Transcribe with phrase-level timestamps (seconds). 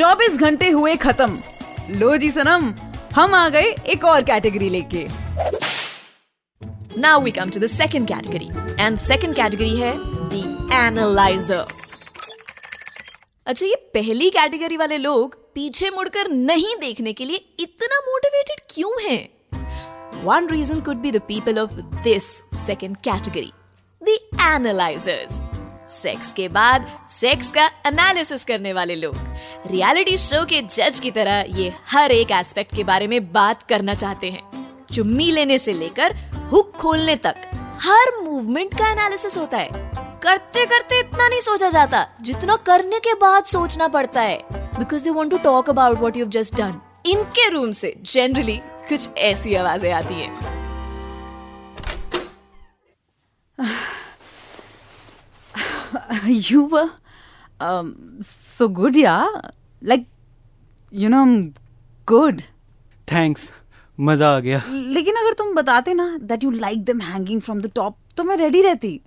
[0.00, 2.62] 24 घंटे हुए खत्म। लो जी सनम,
[3.14, 5.06] हम आ गए एक और कैटेगरी लेके।
[7.00, 8.48] Now we come to the second category
[8.84, 11.64] and second category है द एनालाइजर
[13.46, 18.92] अच्छा ये पहली कैटेगरी वाले लोग पीछे मुड़कर नहीं देखने के लिए इतना मोटिवेटेड क्यों
[19.02, 19.18] है?
[20.24, 21.72] One reason could be the people of
[22.02, 22.32] this
[22.66, 23.52] second category
[24.02, 25.49] the analysers
[25.90, 29.16] sex के बाद सेक्स का एनालिसिस करने वाले लोग।
[29.70, 33.94] रियलिटी शो के जज की तरह ये हर एक एस्पेक्ट के बारे में बात करना
[33.94, 34.42] चाहते हैं।
[34.92, 36.14] चुम्मी लेने से लेकर
[36.52, 37.34] हुक खोलने तक
[37.82, 39.68] हर मूवमेंट का एनालिसिस होता है।
[40.22, 45.10] करते करते इतना नहीं सोचा जाता जितना करने के बाद सोचना पड़ता है। Because they
[45.10, 48.56] want to talk about what you just done इनके रूम से जनरली
[48.88, 50.59] कुछ ऐसी आवाज़ें आती है।
[56.26, 56.90] you were
[57.60, 59.26] um, so good, yeah.
[59.82, 60.06] Like,
[60.92, 61.24] you know,
[62.08, 62.42] good.
[63.12, 63.50] Thanks
[63.98, 67.70] मज़ा आ गया। लेकिन अगर तुम बताते ना that you like them hanging from the
[67.74, 69.00] top तो मैं रेडी रहती।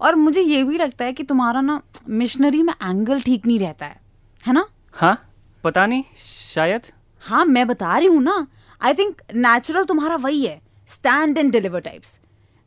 [0.00, 3.86] और मुझे ये भी लगता है कि तुम्हारा ना मिशनरी में एंगल ठीक नहीं रहता
[3.86, 4.00] है।
[4.44, 4.66] है ना?
[4.92, 5.16] हाँ?
[5.64, 6.86] पता नहीं शायद।
[7.22, 8.46] हाँ मैं बता रही हूँ ना।
[8.82, 12.18] आई थिंक नेचुरल तुम्हारा वही है। Stand and deliver types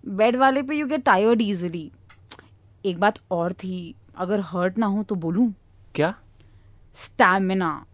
[0.03, 1.92] bed वाले पे यू गेट टायर्ड इजिली
[2.86, 5.53] एक बात और थी अगर हर्ट ना हो तो बोलूँ।
[5.95, 6.14] क्या?
[6.95, 7.86] स्टैमिना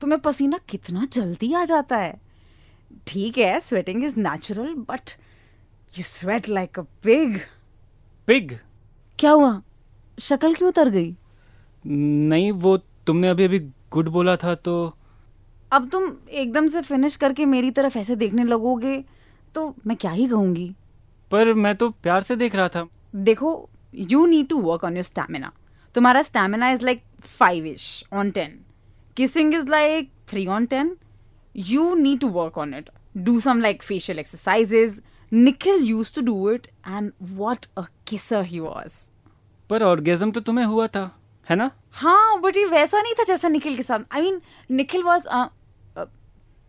[0.00, 2.20] तुम्हें पसीना कितना जल्दी आ जाता है।
[3.06, 5.10] ठीक है sweating is natural but
[5.98, 7.38] you sweat like a pig
[8.28, 8.52] pig
[9.18, 9.60] क्या हुआ?
[10.18, 11.14] शक्ल क्यों उतर गई?
[11.84, 13.58] नहीं वो तुमने अभी अभी
[13.92, 14.74] गुड बोला था तो
[15.72, 18.96] अब तुम एकदम से फिनिश करके मेरी तरफ़ ऐसे देखने लगोगे
[19.54, 20.70] तो मैं क्या ही कहूँगी?
[21.30, 25.04] पर मैं तो प्यार से देख रहा था। देखो you need to work on your
[25.04, 25.52] stamina
[25.94, 27.02] तुम्हारा stamina is like
[27.38, 28.58] five ish on ten
[29.16, 30.96] kissing is like three on ten
[31.68, 32.90] you need to work on it.
[33.28, 34.98] Do some like facial exercises.
[35.32, 36.66] Nikhil used to do it,
[36.96, 38.98] and what a kisser he was.
[39.70, 41.02] पर orgasm तो तुम्हें हुआ था
[41.50, 41.70] है ना?
[42.02, 45.28] हाँ but ये वैसा नहीं था जैसा निखिल के साथ। आई मीन निखिल वॉज़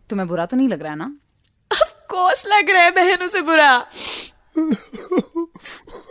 [0.10, 1.12] तुम्हें बुरा तो नहीं लग रहा है ना?
[1.72, 3.72] ऑफ़ कोर्स लग रहा है बहन उसे बुरा।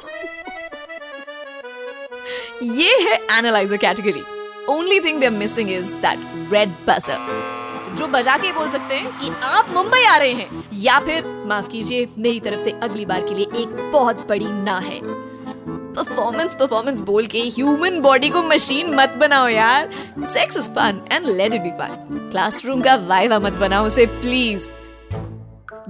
[2.62, 4.22] ये है analyser category
[4.68, 9.30] only thing they missing is that red buzzer जो बजा के बोल सकते हैं कि
[9.44, 13.34] आप मुंबई आ रहे हैं, या फिर माफ़ कीजिए, मेरी तरफ़ से अगली बार के
[13.34, 19.14] लिए एक बहुत बड़ी ना है। परफॉर्मेंस परफॉर्मेंस बोल के ह्यूमन बॉडी को मशीन मत
[19.20, 19.90] बनाओ यार।
[20.26, 24.70] Sex is fun and let it be fun classroom का वाइवा मत बनाओ उसे प्लीज़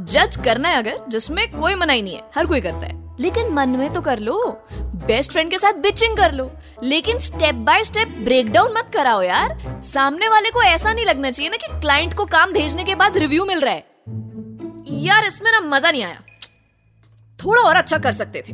[0.09, 3.69] जज करना है अगर, जिसमें कोई मनाही नहीं है, हर कोई करता है। लेकिन मन
[3.69, 4.63] में तो कर लो
[5.07, 6.51] बेस्ट फ्रेंड के साथ बिचिंग कर लो।
[6.83, 11.31] लेकिन step by step break down मत कराओ यार। सामने वाले को ऐसा नहीं लगना
[11.31, 13.87] चाहिए ना कि क्लाइंट को काम भेजने के बाद रिव्यू मिल रहा है।
[14.89, 16.21] यार, इसमें ना मज़ा नहीं आया।
[17.45, 18.53] थोड़ा और अच्छा कर सकते थे।